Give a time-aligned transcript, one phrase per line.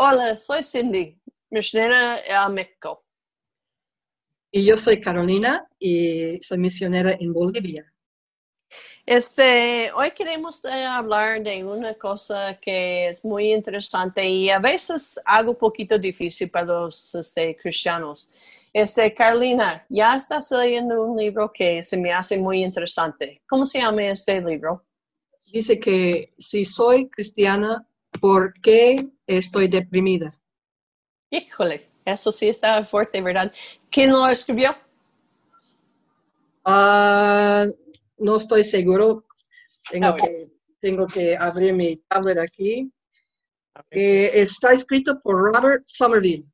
[0.00, 1.20] Hola, soy Cindy,
[1.50, 3.04] misionera a México.
[4.52, 7.92] Y yo soy Carolina y soy misionera en Bolivia.
[9.04, 15.20] Este, hoy queremos eh, hablar de una cosa que es muy interesante y a veces
[15.24, 18.32] algo un poquito difícil para los este, cristianos.
[18.72, 23.42] Este, Carolina, ya estás leyendo un libro que se me hace muy interesante.
[23.48, 24.84] ¿Cómo se llama este libro?
[25.52, 27.84] Dice que si soy cristiana,
[28.20, 30.34] ¿por qué estoy deprimida?
[31.30, 33.52] Híjole, eso sí está fuerte, ¿verdad?
[33.90, 34.74] ¿Quién lo escribió?
[36.64, 37.66] Ah,
[38.16, 39.24] no estoy seguro.
[39.90, 40.48] Tengo, que,
[40.80, 42.90] tengo que abrir mi tablet aquí.
[43.90, 46.44] Eh, está escrito por Robert Somerville.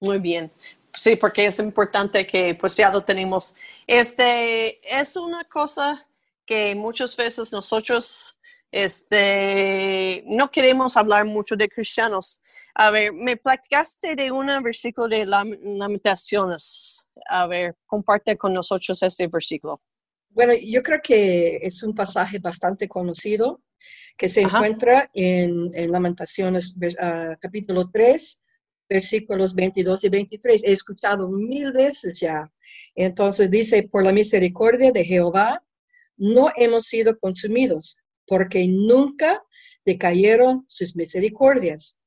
[0.00, 0.52] Muy bien.
[0.92, 3.56] Sí, porque es importante que pues ya lo tenemos.
[3.86, 6.06] Este es una cosa
[6.46, 8.38] que muchas veces nosotros
[8.74, 12.42] este, no queremos hablar mucho de cristianos.
[12.74, 17.04] A ver, me platicaste de un versículo de Lam- Lamentaciones.
[17.28, 19.80] A ver, comparte con nosotros este versículo.
[20.30, 23.62] Bueno, yo creo que es un pasaje bastante conocido
[24.16, 24.56] que se Ajá.
[24.56, 28.42] encuentra en, en Lamentaciones ah, capítulo 3,
[28.88, 30.64] versículos 22 y 23.
[30.64, 32.50] He escuchado mil veces ya.
[32.96, 35.62] Entonces dice, por la misericordia de Jehová,
[36.16, 39.42] no hemos sido consumidos, porque nunca
[39.84, 41.98] decayeron sus misericordias.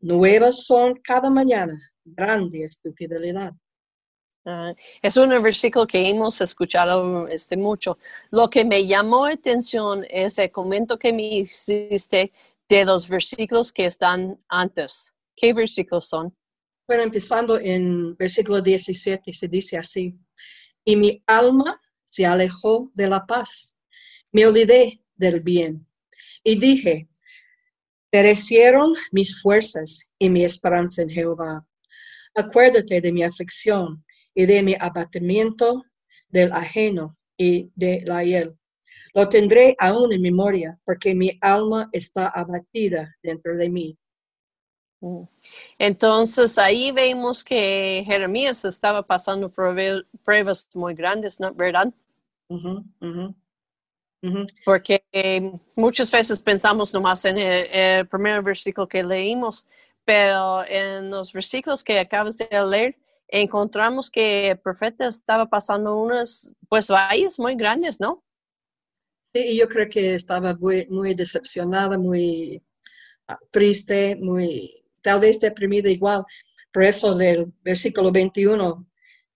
[0.00, 3.52] Nuevas son cada mañana, grande es tu fidelidad.
[4.46, 7.96] Ah, es un versículo que hemos escuchado este, mucho.
[8.30, 12.30] Lo que me llamó la atención es el comento que me hiciste
[12.68, 15.14] de los versículos que están antes.
[15.34, 16.36] ¿Qué versículos son?
[16.86, 20.14] Bueno, empezando en versículo 17, se dice así,
[20.84, 23.74] y mi alma se alejó de la paz,
[24.30, 25.86] me olvidé del bien,
[26.42, 27.08] y dije,
[28.10, 31.66] perecieron mis fuerzas y mi esperanza en Jehová.
[32.34, 35.84] Acuérdate de mi aflicción y de mi abatimiento
[36.28, 38.56] del ajeno y de la hiel.
[39.14, 43.98] Lo tendré aún en memoria, porque mi alma está abatida dentro de mí.
[45.00, 45.22] Mm.
[45.78, 51.54] Entonces ahí vemos que Jeremías estaba pasando pruebas muy grandes, ¿no?
[51.54, 51.92] ¿verdad?
[54.64, 59.66] Porque eh, muchas veces pensamos nomás en el, el primer versículo que leímos,
[60.04, 62.96] pero en los versículos que acabas de leer,
[63.28, 68.22] encontramos que el profeta estaba pasando unas, pues, valles muy grandes, ¿no?
[69.34, 72.62] Sí, yo creo que estaba muy, muy decepcionada, muy
[73.26, 76.24] ah, triste, muy, tal vez deprimida igual.
[76.72, 78.86] Por eso del versículo 21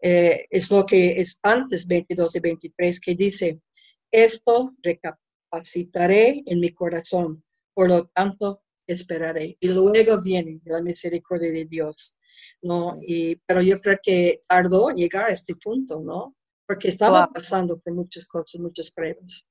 [0.00, 3.60] eh, es lo que es antes 22 y 23 que dice,
[4.10, 9.56] esto recapacitaré en mi corazón, por lo tanto esperaré.
[9.60, 12.16] Y luego viene la misericordia de Dios.
[12.62, 12.98] ¿no?
[13.02, 16.34] Y, pero yo creo que tardó llegar a este punto, ¿no?
[16.66, 19.48] Porque estaba pasando por muchas cosas, muchas pruebas.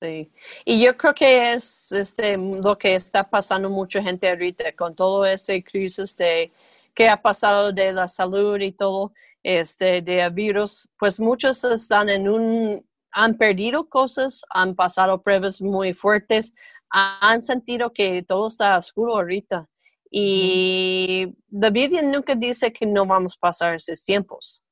[0.00, 0.30] Sí.
[0.64, 5.24] Y yo creo que es este, lo que está pasando mucha gente ahorita con todo
[5.24, 6.52] ese crisis de
[6.94, 9.12] que ha pasado de la salud y todo
[9.42, 12.85] este de virus, pues muchos están en un
[13.16, 16.52] han perdido cosas, han pasado pruebas muy fuertes,
[16.90, 19.66] han sentido que todo está oscuro ahorita.
[20.10, 24.62] Y la Biblia nunca dice que no vamos a pasar esos tiempos.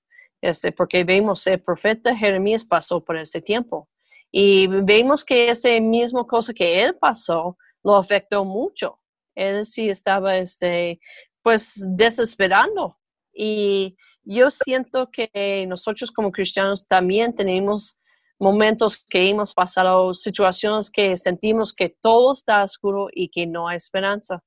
[0.42, 3.88] Este, porque vemos el profeta Jeremías pasó por ese tiempo.
[4.30, 9.00] Y vemos que esa misma cosa que él pasó lo afectó mucho.
[9.34, 11.00] Él sí estaba, este,
[11.42, 12.98] pues, desesperando.
[13.32, 17.98] Y yo siento que nosotros como cristianos también tenemos
[18.38, 23.76] momentos que hemos pasado, situaciones que sentimos que todo está oscuro y que no hay
[23.76, 24.42] esperanza.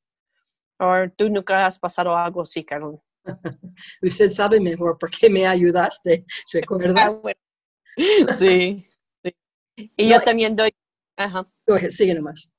[0.80, 3.02] ¿O tú nunca has pasado algo así, Carol?
[4.02, 7.20] Usted sabe mejor porque me ayudaste, ¿se acuerda?
[8.38, 8.86] Sí.
[9.24, 9.36] sí.
[9.96, 10.72] Y No, yo también doy,
[11.16, 11.48] ajá.
[11.90, 12.52] Sigue nomás.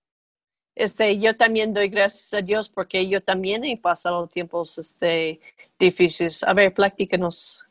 [0.74, 5.40] Este, yo también doy gracias a Dios porque yo también he pasado tiempos este,
[5.76, 6.44] difíciles.
[6.44, 7.66] A ver, platícanos.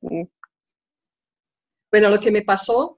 [0.00, 0.24] Mm,
[1.92, 2.97] Bueno, lo que me pasó,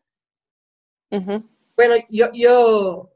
[1.10, 3.10] bueno, yo, yo,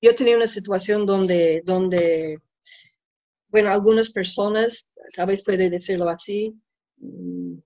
[0.00, 2.40] yo tenía una situación donde, donde,
[3.48, 6.54] bueno, algunas personas, tal vez puede decirlo así,
[6.96, 7.58] mm,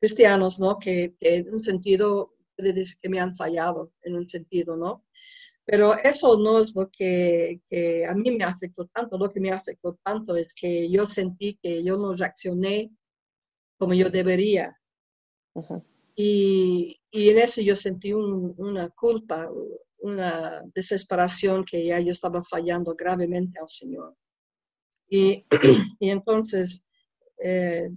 [0.00, 0.78] cristianos, ¿no?
[0.78, 5.04] Que, que en un sentido, puede decir que me han fallado, en un sentido, ¿no?
[5.64, 9.16] Pero eso no es lo que, que a mí me afectó tanto.
[9.16, 12.90] Lo que me afectó tanto es que yo sentí que yo no reaccioné
[13.78, 14.76] como yo debería.
[16.24, 19.48] Y, y en eso yo sentí un- una culpa,
[19.98, 24.14] una desesperación que ya yo estaba fallando gravemente al Señor.
[25.08, 25.46] Y,
[26.00, 26.84] y entonces,
[27.44, 27.90] eh,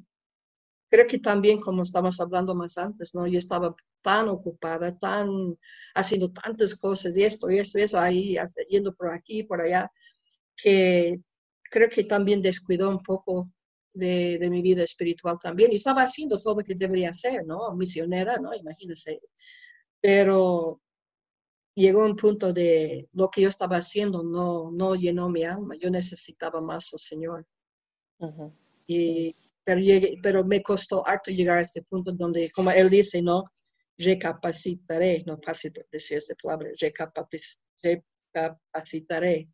[0.89, 3.27] creo que también, como estábamos hablando más antes, ¿no?
[3.27, 5.57] Yo estaba tan ocupada, tan
[5.95, 9.61] haciendo tantas cosas, y esto, y esto, y eso, ahí, hasta yendo por aquí, por
[9.61, 9.91] allá,
[10.57, 11.19] que
[11.71, 13.49] creo que también descuidó un poco
[13.93, 15.71] de, de, mi vida espiritual también.
[15.71, 17.73] Y estaba haciendo todo lo que debería hacer, ¿no?
[17.75, 18.53] Misionera, ¿no?
[18.53, 19.19] Imagínense.
[20.01, 20.81] Pero
[21.75, 25.75] llegó un punto de lo que yo estaba haciendo no, no llenó mi alma.
[25.79, 27.45] Yo necesitaba más al Señor.
[28.87, 33.21] y, pero, llegué, pero me costó harto llegar a este punto donde, como él dice,
[33.21, 33.45] ¿no?
[33.97, 39.47] Recapacitaré, no fácil decir esta palabra, recapacitaré.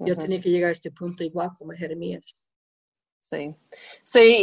[0.00, 2.49] Yo tenía que llegar a este punto igual como Jeremías.
[3.30, 3.54] Sí,
[4.02, 4.36] sí,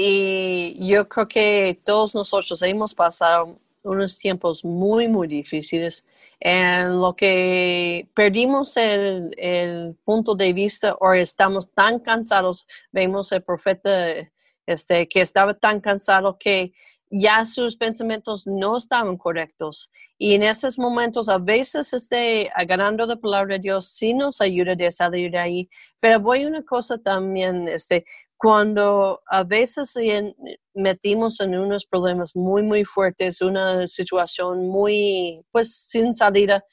[0.80, 6.06] y yo creo que todos nosotros hemos pasado unos tiempos muy, muy difíciles
[6.39, 13.44] en lo que perdimos el, el, punto de vista o estamos tan cansados, vemos el
[13.44, 13.92] profeta
[14.66, 16.74] este, que estaba tan cansado que
[17.10, 19.92] ya sus pensamientos no estaban correctos.
[20.18, 24.75] Y en esos momentos a veces este, ganando la palabra de Dios sí nos ayuda
[24.86, 25.69] a salir de ahí.
[26.00, 28.06] Pero voy a una cosa también, este,
[28.38, 29.95] cuando a veces
[30.74, 36.63] metimos en unos problemas muy, muy fuertes, una situación muy, pues, sin salida,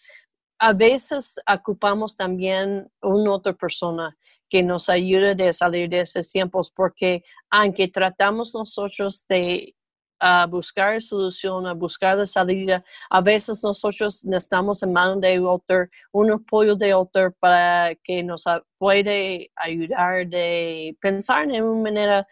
[0.58, 4.16] a veces ocupamos también una otra persona
[4.48, 9.74] que nos ayude a salir de esos tiempos, porque aunque tratamos nosotros de
[10.18, 12.84] a buscar solución, a buscar salida.
[13.10, 18.44] A veces nosotros necesitamos en manos de otro, un apoyo de otro para que nos
[18.78, 22.26] puede ayudar de pensar de una manera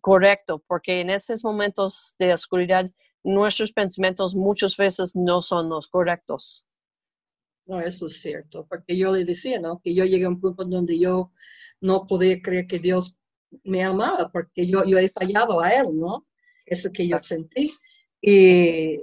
[0.00, 2.90] correcta, porque en esos momentos de oscuridad
[3.22, 6.64] nuestros pensamientos muchas veces no son los correctos.
[7.66, 9.80] No, eso es cierto, porque yo le decía, ¿no?
[9.80, 11.32] Que yo llegué a un punto donde yo
[11.80, 13.18] no podía creer que Dios
[13.62, 16.26] me amaba, porque yo, yo he fallado a Él, ¿no?
[16.70, 17.72] Eso que yo sentí.
[18.20, 18.98] Y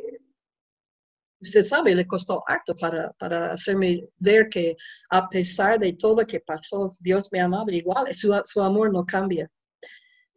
[1.41, 4.75] usted sabe, le costó harto para, para hacerme ver que
[5.09, 9.05] a pesar de todo lo que pasó, Dios me amaba igual, su, su amor no
[9.05, 9.49] cambia.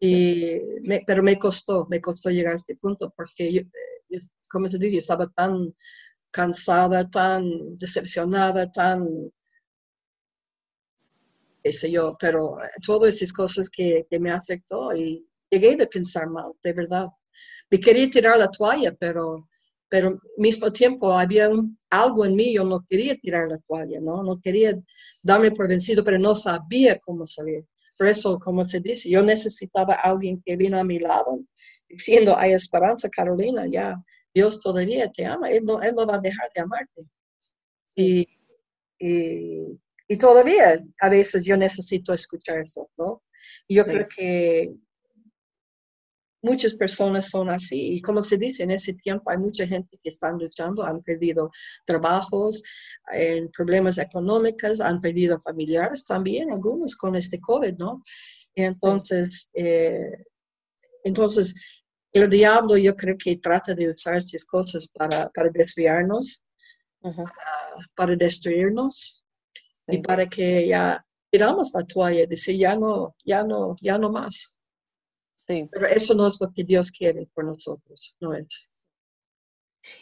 [0.00, 0.58] Y
[1.06, 4.18] pero me costó, me costó llegar a este punto porque, yo, eh,
[4.50, 5.74] como te dice, yo estaba tan
[6.30, 9.32] cansada, tan decepcionada, tan
[11.62, 16.28] qué sé yo, pero todas esas cosas que, que me afectó y llegué de pensar
[16.28, 17.08] mal, de verdad
[17.70, 19.48] me quería tirar la toalla, pero,
[19.88, 21.50] pero mismo tiempo había
[21.90, 24.22] algo en mí, yo no quería tirar la toalla, ¿no?
[24.22, 24.78] No quería
[25.22, 27.64] darme por vencido, pero no sabía cómo salir.
[27.98, 31.40] Por eso, como se dice, yo necesitaba a alguien que vino a mi lado,
[31.88, 34.00] diciendo, hay esperanza, Carolina, ya,
[34.32, 37.02] Dios todavía te ama, Él no, él no va a dejar de amarte.
[37.96, 38.28] Y,
[38.98, 43.22] y, y, todavía a veces yo necesito escuchar eso, ¿no?
[43.66, 44.72] Y yo creo que
[46.42, 47.94] muchas personas son así.
[47.94, 51.50] Y como se dice, en ese tiempo hay mucha gente que están luchando, han perdido
[51.84, 52.62] trabajos,
[53.12, 58.02] en problemas económicos, han perdido familiares también, algunos con este COVID, ¿no?
[58.54, 60.10] entonces, eh,
[61.04, 61.54] entonces,
[62.12, 66.42] el diablo yo creo que trata de usar estas cosas para, para desviarnos,
[67.94, 69.22] para, destruirnos
[69.86, 74.10] y para que ya tiramos la toalla y decir, ya no, ya no, ya no
[74.10, 74.57] más.
[75.48, 78.70] Pero eso no es lo que Dios quiere por nosotros, no es.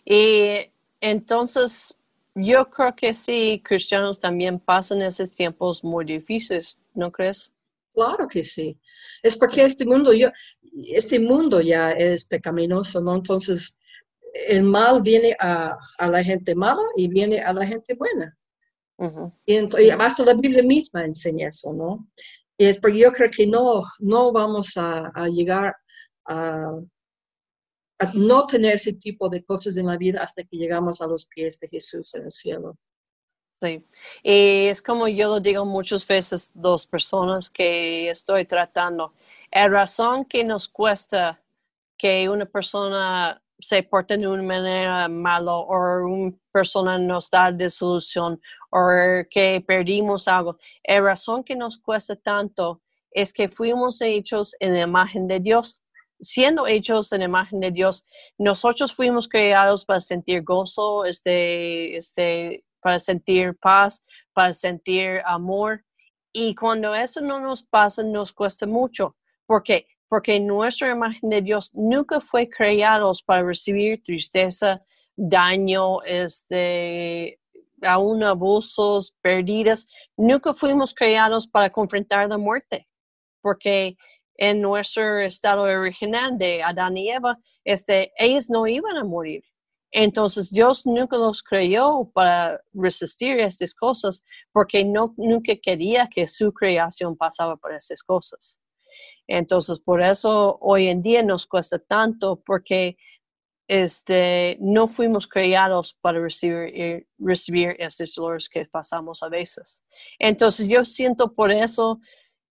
[0.04, 1.94] Y entonces,
[2.34, 7.52] yo creo que sí, cristianos también pasan esos tiempos muy difíciles, ¿no crees?
[7.94, 8.78] Claro que sí.
[9.22, 10.30] Es porque este mundo, yo,
[10.88, 13.14] este mundo ya es pecaminoso, ¿no?
[13.14, 13.78] Entonces,
[14.48, 18.36] el mal viene a, a la gente mala y viene a la gente buena.
[19.46, 22.08] y, y, hasta la Biblia misma enseña eso, ¿no?
[22.58, 25.74] Es porque yo creo que no, no vamos a, llegar
[26.26, 26.72] a,
[28.14, 31.58] no tener ese tipo de cosas en la vida hasta que llegamos a los pies
[31.60, 32.76] de Jesús en el cielo.
[33.60, 33.86] Sí,
[34.22, 39.14] y es como yo lo digo muchas veces, dos personas que estoy tratando.
[39.50, 41.42] La razón que nos cuesta
[41.96, 48.40] que una persona se porta de una manera mala o una persona nos da desilusión
[48.70, 48.88] o
[49.30, 50.58] que perdimos algo.
[50.86, 55.80] La razón que nos cuesta tanto es que fuimos hechos en la imagen de Dios.
[56.20, 58.04] Siendo hechos en la imagen de Dios,
[58.38, 65.84] nosotros fuimos creados para sentir gozo, este, este, para sentir paz, para sentir amor.
[66.32, 69.16] Y cuando eso no nos pasa, nos cuesta mucho.
[69.46, 69.86] ¿Por qué?
[70.08, 74.82] Porque nuestra imagen de Dios nunca fue creados para recibir tristeza,
[75.16, 77.40] daño, este,
[77.82, 79.86] aún abusos, perdidas,
[80.16, 82.86] nunca fuimos creados para confrontar la muerte,
[83.40, 83.96] porque
[84.36, 89.42] en nuestro estado original de Adán y Eva, este, ellos no iban a morir.
[89.92, 94.22] Entonces Dios nunca los creyó para resistir estas cosas
[94.52, 98.60] porque no, nunca quería que su creación pasaba por esas cosas.
[99.26, 102.96] Entonces por eso hoy en día nos cuesta tanto porque
[103.68, 109.84] este, no fuimos creados para recibir, eh, recibir estos dolores que pasamos a veces.
[110.18, 112.00] Entonces yo siento por eso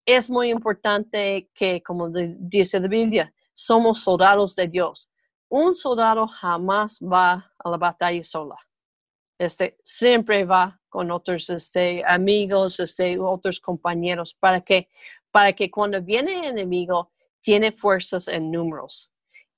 [0.05, 5.11] es muy importante que, como dice la Biblia, somos soldados de Dios.
[5.49, 8.55] Un soldado jamás va a la batalla sola.
[9.39, 14.89] Este, siempre va con otros este, amigos, este, otros compañeros, para que,
[15.35, 17.11] para que cuando viene el enemigo,
[17.41, 19.11] tiene fuerzas en números.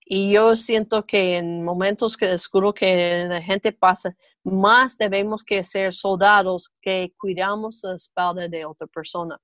[0.03, 5.63] Y yo siento que en momentos que descubro que la gente pasa, más debemos que
[5.63, 9.39] ser soldados que cuidamos la espalda de otra persona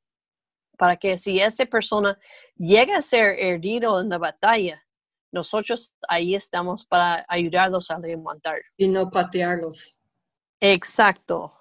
[0.75, 2.18] para que si esa persona
[2.58, 4.84] llega a ser herido en la batalla,
[5.32, 8.60] nosotros ahí estamos para ayudarlos a levantar.
[8.75, 10.00] Y no patearlos.
[10.60, 11.54] Exacto.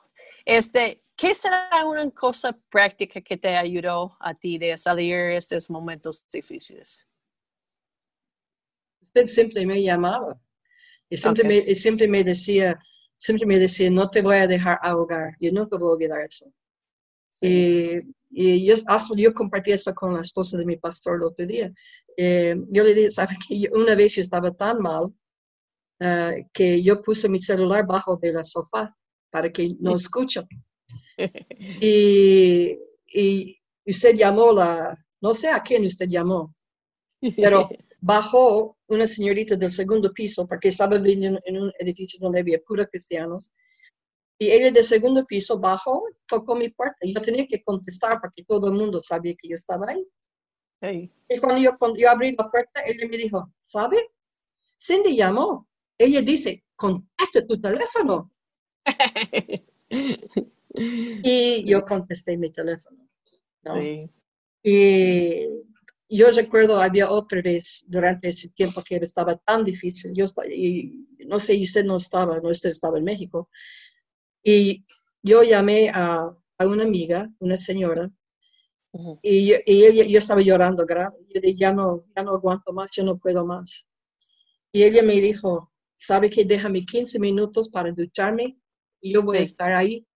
[0.47, 5.71] Este, ¿Qué será una cosa práctica que te ayudó a ti de salir de estos
[5.71, 7.07] momentos difíciles?
[9.03, 10.37] Usted siempre me llamaba
[11.09, 12.77] y siempre, me, siempre me decía,
[13.17, 15.37] siempre me decía, no te voy a dejar ahogar.
[15.39, 16.53] Yo nunca voy a olvidar eso.
[17.41, 18.01] Y
[18.35, 18.75] y yo,
[19.17, 21.73] yo compartí eso con la esposa de mi pastor el otro día.
[22.17, 25.15] Eh, yo le dije, ¿sabe que una vez yo estaba tan mal
[26.01, 28.97] eh, que yo puse mi celular bajo de la sofá
[29.31, 30.41] para que no escuche.
[31.81, 36.55] y, y usted llamó la, no sé a quién usted llamó,
[37.37, 37.69] pero
[38.01, 42.87] bajó una señorita del segundo piso porque estaba viviendo en un edificio donde había puros
[42.91, 43.53] cristianos
[44.43, 46.97] y ella del segundo piso bajó, tocó mi puerta.
[47.03, 51.09] Y yo tenía que contestar porque todo el mundo sabía que yo estaba ahí.
[51.29, 53.99] Y cuando yo, cuando yo abrí la puerta, ella me dijo, ¿sabe?
[54.77, 55.69] Cindy llamó.
[55.97, 58.33] Ella dice, conteste tu teléfono.
[60.75, 63.09] y yo contesté mi teléfono.
[64.63, 65.49] Y
[66.09, 70.13] yo recuerdo, había otra vez durante ese tiempo que estaba tan difícil.
[70.15, 73.49] Yo y no sé, usted no estaba, no usted estaba en México,
[74.43, 74.85] y
[75.23, 78.11] yo llamé a, una amiga, una señora,
[79.23, 81.17] y, yo, ella, yo estaba llorando grave.
[81.35, 83.89] Yo dije, ya no, ya no aguanto más, yo no puedo más.
[84.71, 88.59] Y ella me dijo, ¿sabe que déjame 15 minutos para ducharme
[89.01, 90.07] y yo voy a estar ahí?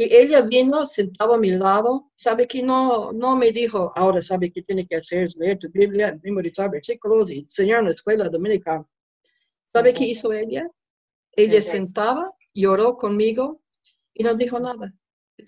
[0.00, 4.50] Y ella vino, sentado a mi lado, sabe que no, no me dijo, ahora sabe
[4.50, 8.30] que tiene que hacer, es leer tu Biblia, memorizar versículos y enseñar en la escuela
[8.30, 8.88] dominicana.
[9.66, 10.66] ¿Sabe qué hizo ella?
[11.32, 13.60] Ella sentaba lloró conmigo
[14.14, 14.90] y no dijo nada.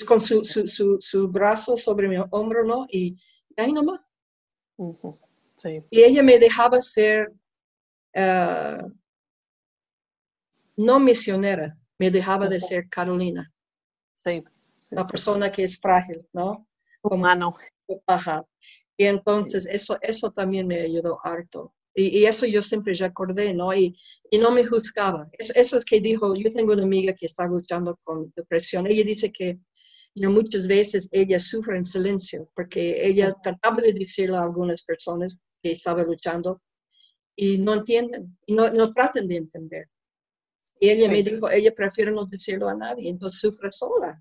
[0.07, 2.87] Con su, su, su, su brazo sobre mi hombro, ¿no?
[2.91, 3.17] Y,
[3.57, 4.03] ahí nomás.
[5.57, 5.83] sí.
[5.89, 7.33] Y ella me dejaba ser
[8.13, 8.83] eh,
[10.77, 13.52] no misionera, me dejaba de ser Carolina.
[14.25, 14.43] Sí.
[14.91, 16.67] la persona que es frágil, ¿no?
[17.03, 17.55] Humano.
[18.07, 18.47] Ajá.
[18.97, 21.75] Y entonces eso, eso también me ayudó harto.
[21.95, 23.75] Y, eso yo siempre recordé, ¿no?
[23.75, 23.99] Y,
[24.31, 25.29] y no me juzgaba.
[25.39, 28.87] Eso, es que dijo, yo tengo una amiga que está luchando con depresión.
[28.87, 29.59] Ella dice que
[30.15, 35.73] muchas veces ella sufre en silencio porque ella trataba de decirle a algunas personas que
[35.73, 36.63] estaba luchando
[37.37, 39.89] y no entienden, y no, no tratan de entender.
[40.83, 44.21] Y ella me dijo, ella prefiere no decirlo a nadie, entonces sufre sola.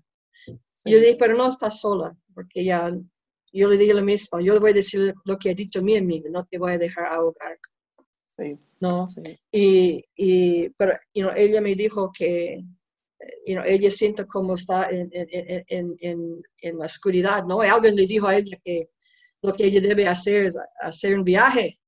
[0.84, 2.96] Yo dije, pero no está sola, porque ya
[3.52, 5.96] yo le digo lo mismo, yo le voy a decir lo que ha dicho mi
[5.96, 7.58] amiga, no te voy a dejar ahogar.
[8.38, 8.56] Sí.
[8.78, 9.08] ¿No?
[9.08, 9.22] Sí.
[9.50, 12.62] Y, y, pero ella me dijo que
[13.44, 17.64] ella siente como está en, en, en, en, la oscuridad, ¿no?
[17.64, 18.90] Y alguien le dijo a ella que
[19.42, 21.80] lo que ella debe hacer es hacer un viaje.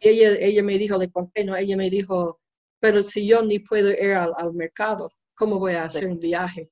[0.00, 1.54] ella, ella me dijo, le conté, ¿no?
[1.54, 2.40] Ella me dijo,
[2.84, 6.70] pero si yo ni puedo ir al, al mercado, ¿cómo voy a hacer un viaje?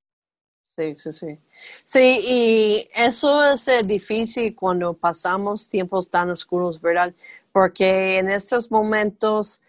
[0.63, 1.39] Sí, sí, sí.
[1.83, 7.15] Sí, y eso es eh, difícil cuando pasamos tiempos tan oscuros, ¿verdad?
[7.51, 9.63] Porque en estos momentos,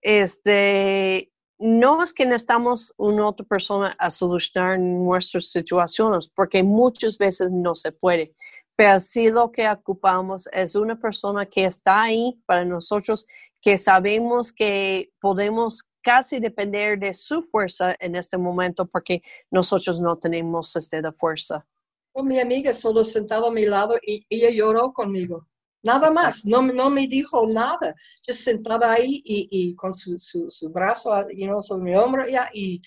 [0.00, 7.50] este, no es que necesitamos una otra persona a solucionar nuestras situaciones, porque muchas veces
[7.50, 8.34] no se puede.
[8.74, 13.26] Pero sí lo que ocupamos es una persona que está ahí para nosotros,
[13.60, 20.16] que sabemos que podemos casi depender de su fuerza en este momento porque nosotros no
[20.16, 21.66] tenemos de fuerza.
[22.12, 25.46] Oh, mi amiga solo sentaba a mi lado y ella lloró conmigo.
[25.82, 27.94] Nada más, no, no me dijo nada.
[28.26, 32.24] Yo sentaba ahí y, y con su, su, su brazo you know, sobre mi hombro
[32.52, 32.82] y,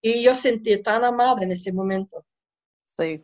[0.00, 2.24] Y yo sentí tan amada en ese momento.
[2.86, 3.22] Sí.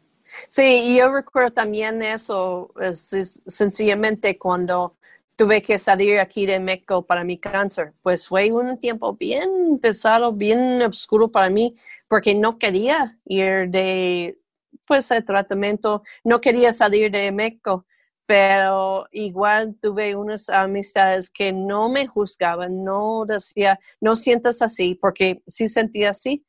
[0.49, 4.99] Sí, y yo recuerdo también eso, es, es sencillamente cuando
[5.39, 7.95] tuve que salir aquí de México para mi cáncer.
[8.03, 11.77] Pues fue un tiempo bien pesado, bien oscuro para mí,
[12.09, 14.37] porque no quería ir de,
[14.85, 17.87] pues, el tratamiento, no quería salir de México,
[18.27, 25.41] pero igual tuve unas amistades que no me juzgaban, no decía, no sientas así, porque
[25.47, 26.45] sí sentía así.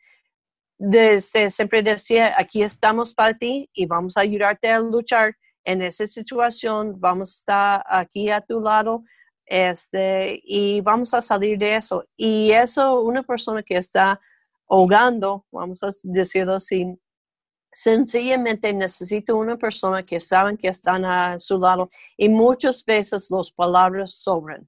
[0.80, 5.36] Desde, siempre decía, aquí estamos para ti y vamos a ayudarte a luchar
[5.70, 9.04] en esa situación, vamos a estar aquí a tu lado
[9.46, 12.06] este, y vamos a salir de eso.
[12.18, 14.20] Y eso, una persona que está
[14.68, 17.00] ahogando, vamos a decirlo así,
[17.72, 23.52] sencillamente necesita una persona que saben que están a su lado y muchas veces las
[23.52, 24.68] palabras sobran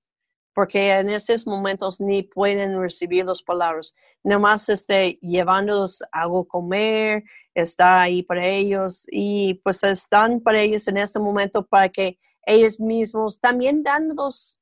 [0.53, 3.95] porque en esos momentos ni pueden recibir las palabras.
[4.23, 10.87] Nomás esté llevándolos algo a comer, está ahí para ellos y pues están para ellos
[10.87, 14.61] en este momento para que ellos mismos también dándonos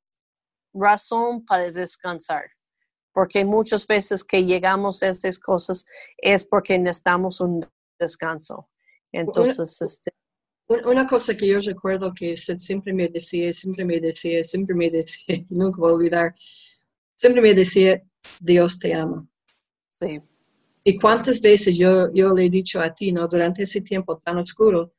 [0.72, 2.44] razón para descansar.
[3.12, 5.84] Porque muchas veces que llegamos a estas cosas
[6.18, 7.68] es porque necesitamos un
[7.98, 8.68] descanso.
[9.12, 10.12] Entonces, este,
[10.84, 15.44] una cosa que yo recuerdo que siempre me decía, siempre me decía, siempre me decía,
[15.50, 16.34] nunca voy a olvidar,
[17.16, 18.02] siempre me decía,
[18.40, 19.26] Dios te ama.
[19.94, 20.20] Sí.
[20.84, 23.26] Y cuántas veces yo, yo le he dicho a ti, ¿no?
[23.26, 24.94] Durante ese tiempo tan oscuro,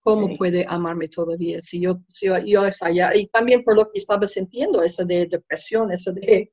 [0.00, 1.60] ¿cómo puede amarme todavía?
[1.62, 3.16] Si yo, si yo, he fallado.
[3.16, 6.52] Y también por lo que estaba sintiendo, esa de depresión, esa de...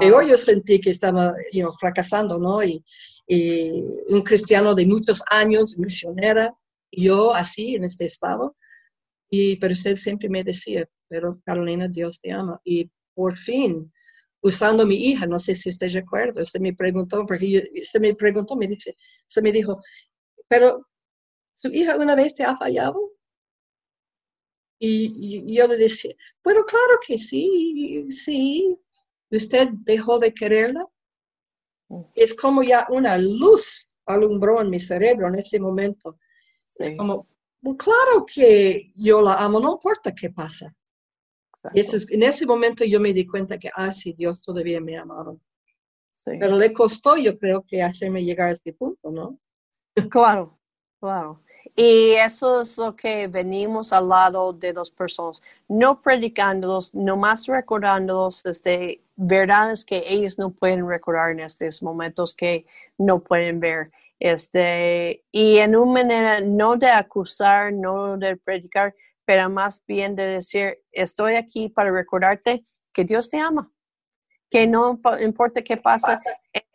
[0.00, 2.64] Peor yo sentí que estaba you fracasando, ¿no?
[2.64, 2.84] Y,
[3.28, 3.70] y
[4.08, 6.52] un cristiano de muchos años, misionera,
[6.96, 8.56] yo así en este estado.
[9.30, 12.60] Y, pero usted siempre me decía, pero Carolina, Dios te ama.
[12.64, 13.92] Y por fin,
[14.42, 18.56] usando mi hija, no sé si usted recuerda, usted me preguntó, porque usted me preguntó,
[18.56, 18.96] me dice,
[19.28, 19.80] usted me dijo,
[20.48, 20.86] pero
[21.54, 23.12] su hija una vez te ha fallado.
[24.78, 28.76] Y, y yo le decía, bueno, claro que sí, sí.
[29.30, 30.86] Usted dejó de quererla.
[31.88, 32.02] Mm.
[32.14, 36.18] Es como ya una luz alumbró en mi cerebro en ese momento.
[36.78, 37.26] Es como,
[37.76, 40.74] claro que yo la amo, no importa qué pasa.
[41.72, 41.80] Y
[42.14, 45.34] en ese momento yo me di cuenta que, ah, sí, Dios todavía me amaba.
[46.24, 49.38] Pero le costó, yo creo, que hacerme llegar a este punto, ¿no?
[50.10, 50.58] Claro,
[51.00, 51.40] claro.
[51.76, 58.44] Y eso es lo que venimos al lado de las personas, no predicándolos, nomás recordándolos
[58.46, 62.66] este, verdades que ellos no pueden recordar en estos momentos que
[62.98, 63.90] no pueden ver.
[64.18, 70.26] Este, y en una manera no de acusar, no de predicar, pero más bien de
[70.26, 73.70] decir, estoy aquí para recordarte que Dios te ama,
[74.50, 76.16] que no importa qué pasa,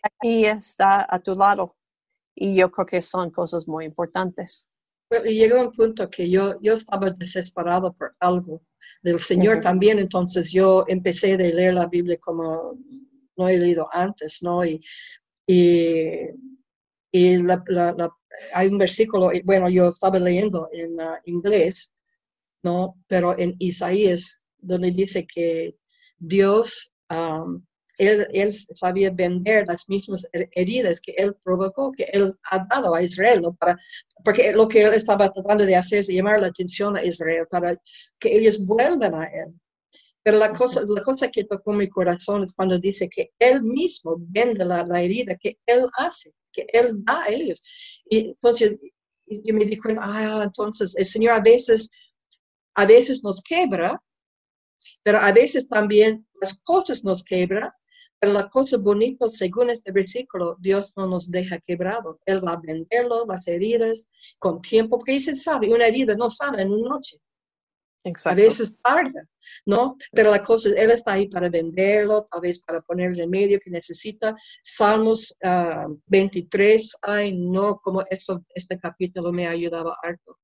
[0.02, 1.76] aquí está a tu lado.
[2.36, 4.68] Y yo creo que son cosas muy importantes.
[5.26, 8.62] y llegó un punto que yo, yo estaba desesperado por algo
[9.02, 12.78] del Señor también, entonces yo empecé a leer la Biblia como
[13.38, 14.66] no he leído antes, ¿no?
[14.66, 14.82] Y,
[15.48, 16.28] y
[17.12, 18.10] y la, la,
[18.54, 21.92] hay un versículo, bueno, yo estaba leyendo en uh, inglés,
[22.64, 22.96] ¿no?
[23.08, 25.76] Pero en Isaías, donde dice que
[26.18, 27.64] Dios, um,
[27.98, 33.04] él, él, sabía vender las mismas heridas que Él provocó, que Él ha dado a
[33.04, 33.56] Israel, ¿no?
[33.56, 33.78] para,
[34.24, 37.76] porque lo que Él estaba tratando de hacer es llamar la atención a Israel, para
[38.20, 39.54] que ellos vuelvan a Él.
[40.22, 44.16] Pero la cosa, la cosa que tocó mi corazón es cuando dice que Él mismo
[44.20, 47.64] vende la, la herida que Él hace que Él da a ellos.
[48.10, 48.78] Y entonces
[49.28, 51.92] yo, me di cuenta, ah, entonces el Señor a veces,
[52.76, 54.02] a veces nos quebra,
[55.04, 57.72] pero a veces también las cosas nos quebran,
[58.20, 62.20] pero la cosa bonita, según este versículo, Dios no nos deja quebrado.
[62.26, 66.62] Él va a venderlo, las heridas, con tiempo, porque se sabe, una herida no sana
[66.62, 67.18] en una noche.
[68.26, 69.28] A veces tarda,
[69.66, 69.98] ¿no?
[70.12, 73.60] Pero la cosa es, Él está ahí para venderlo, tal vez para ponerle en medio
[73.60, 74.36] que necesita.
[74.64, 75.36] Salmos
[76.06, 80.38] 23, ah, ay, no, como eso, este capítulo me ha ayudado harto.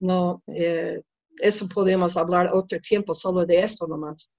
[0.00, 1.00] No, eh,
[1.38, 4.32] eso podemos hablar otro tiempo solo de esto nomás.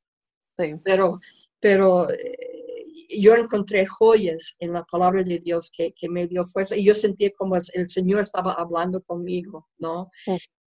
[0.57, 0.73] Sí.
[0.83, 1.19] Pero,
[1.59, 6.75] pero eh, yo encontré joyas en la palabra de Dios que, que, me dio fuerza
[6.75, 10.09] y yo sentí como el, Señor estaba hablando conmigo, ¿no?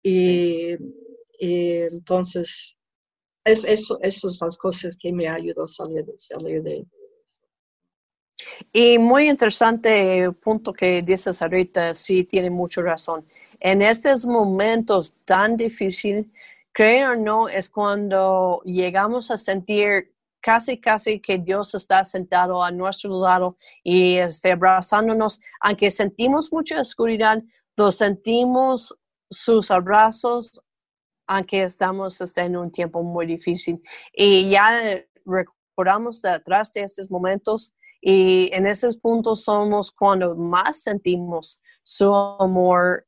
[0.03, 0.77] Y
[1.41, 2.77] entonces,
[3.45, 6.85] es eso, esas son las cosas que me ayudó a salir, salir de
[8.73, 13.27] y muy interesante punto que dices ahorita, sí tiene mucha razón.
[13.61, 16.27] En estos momentos tan difíciles,
[16.73, 22.71] creo o no, es cuando llegamos a sentir casi, casi que Dios está sentado a
[22.71, 27.43] nuestro lado y este, abrazándonos, aunque sentimos mucha oscuridad,
[27.77, 28.97] lo sentimos
[29.31, 30.63] sus abrazos,
[31.27, 33.83] aunque estamos en un tiempo muy difícil.
[34.13, 41.61] Y ya recordamos atrás de estos momentos y en esos puntos somos cuando más sentimos
[41.83, 43.07] su amor,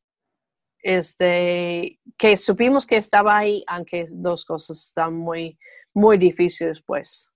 [0.81, 5.59] este, que supimos que estaba ahí, aunque dos cosas están muy,
[5.95, 7.31] muy difíciles, pues.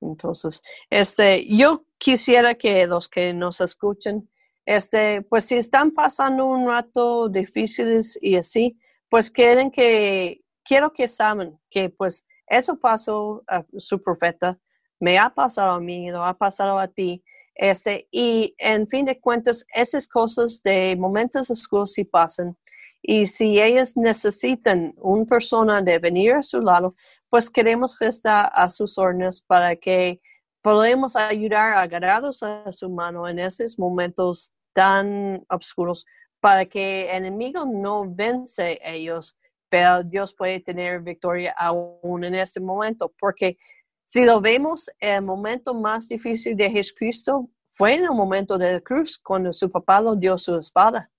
[0.00, 4.28] Entonces, este, yo quisiera que los que nos escuchen,
[4.64, 11.08] este, pues si están pasando un rato difíciles y así, pues quieren que, quiero que
[11.08, 14.58] saben que pues eso pasó a su profeta,
[15.00, 17.22] me ha pasado a mí, lo ha pasado a ti.
[17.54, 22.56] Este, y en fin de cuentas, esas cosas de momentos oscuros sí pasan.
[23.02, 26.94] Y si ellas necesitan una persona de venir a su lado,
[27.30, 30.20] pues queremos que esté a sus órdenes para que
[30.62, 36.04] podamos ayudar agarrados a su mano en esos momentos tan oscuros
[36.46, 39.36] para que el enemigo no vence a ellos,
[39.68, 43.58] pero Dios puede tener victoria aún en ese momento, porque
[44.04, 48.80] si lo vemos, el momento más difícil de Jesucristo fue en el momento de la
[48.80, 51.10] cruz, cuando su papá lo dio su espada.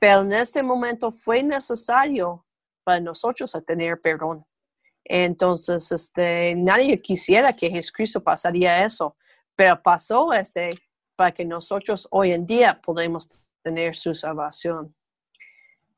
[0.00, 2.44] Pero en este momento fue necesario
[2.82, 4.44] para nosotros a tener perdón.
[5.04, 9.16] Entonces, este, nadie quisiera que Jesucristo pasaría eso,
[9.54, 10.70] pero pasó este
[11.14, 14.94] para que nosotros hoy en día podamos tener su salvación.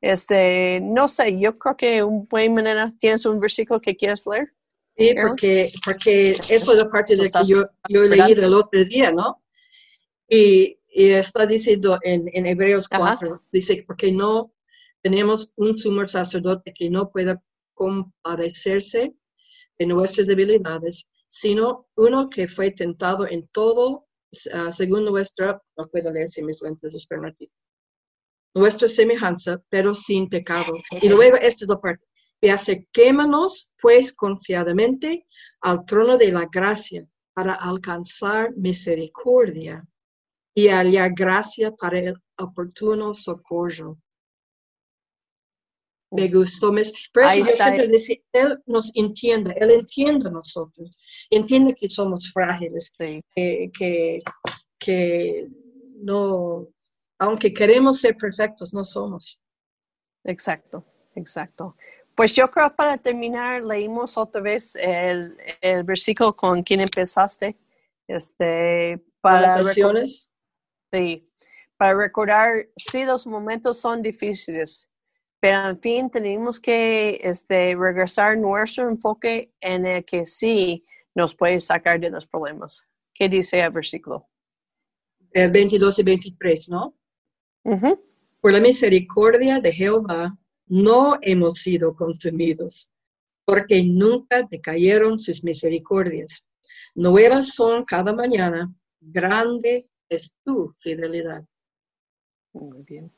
[0.01, 4.51] Este, no sé, yo creo que un buen manera, ¿tienes un versículo que quieres leer?
[4.97, 9.11] Sí, porque, porque eso es la parte de que yo, yo leí del otro día,
[9.11, 9.43] ¿no?
[10.27, 14.51] Y, está diciendo en, en Hebreos 4, dice, porque no
[15.03, 17.41] tenemos un sumo sacerdote que no pueda
[17.75, 19.13] compadecerse
[19.77, 24.07] de nuestras debilidades, sino uno que fue tentado en todo,
[24.55, 27.49] uh, según nuestra, no puedo leer si mis lentes esperan aquí,
[28.53, 30.73] nuestra semejanza, pero sin pecado.
[31.01, 32.05] Y luego, esta es la parte,
[32.41, 35.27] y acerquémonos pues confiadamente
[35.61, 39.85] al trono de la gracia para alcanzar misericordia
[40.53, 43.97] y hallar gracia para el oportuno socorro.
[46.11, 46.81] Me gustó, me,
[47.13, 50.97] pero eso yo siempre decía, Él nos entiende, Él entiende a nosotros,
[51.29, 53.21] entiende que somos frágiles, que,
[53.77, 54.19] que,
[54.79, 55.47] que
[56.01, 56.67] no,
[57.19, 59.41] aunque queremos ser perfectos, no somos.
[60.23, 60.83] Exacto,
[61.15, 61.75] exacto.
[62.15, 67.57] Pues yo creo para terminar, leímos otra vez el, el versículo con quien empezaste.
[68.07, 69.61] Este, para
[70.91, 71.29] Sí,
[71.77, 74.89] para recordar, sí, los momentos son difíciles,
[75.39, 81.61] pero en fin, tenemos que este, regresar nuestro enfoque en el que sí nos puede
[81.61, 82.87] sacar de los problemas.
[83.13, 84.27] ¿Qué dice el versículo?
[85.31, 86.98] El 22 y 23, ¿no?
[87.63, 92.91] Por la misericordia de Jehová no hemos sido consumidos,
[93.45, 96.45] porque nunca decayeron sus misericordias.
[96.95, 101.43] Nuevas son cada mañana, grande es tu fidelidad.
[102.53, 103.11] Muy bien.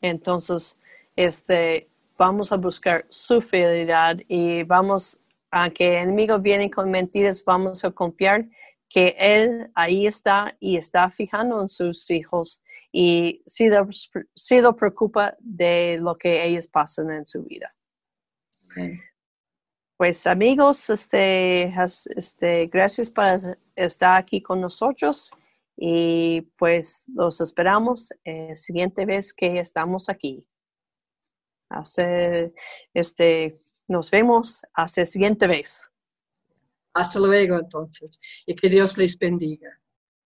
[0.00, 0.78] Entonces,
[1.16, 7.44] este, vamos a buscar su fidelidad y vamos, a que el enemigo viene con mentiras,
[7.44, 8.48] vamos a confiar
[8.88, 12.60] que Él ahí está y está fijando en sus hijos
[12.96, 17.74] y si lo, preocupa de lo que ellos pasan en su vida.
[19.96, 21.74] Pues amigos, este,
[22.14, 23.24] este, gracias por
[23.74, 25.32] estar aquí con nosotros
[25.76, 30.46] y pues los esperamos la siguiente vez que estamos aquí.
[31.70, 32.54] Hace,
[32.92, 35.90] este, nos vemos hasta la siguiente vez.
[36.94, 39.80] Hasta luego entonces y que Dios les bendiga.